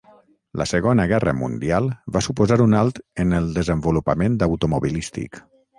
La 0.61 0.65
Segona 0.71 1.05
Guerra 1.11 1.33
Mundial 1.41 1.91
va 2.17 2.23
suposar 2.29 2.59
un 2.67 2.75
alt 2.83 3.03
en 3.27 3.39
el 3.43 3.55
desenvolupament 3.61 4.45
automobilístic. 4.51 5.45